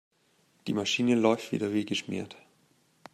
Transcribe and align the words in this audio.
Die 0.65 0.73
Maschine 0.73 1.13
läuft 1.13 1.51
wieder 1.51 1.73
wie 1.75 1.85
geschmiert. 1.85 2.35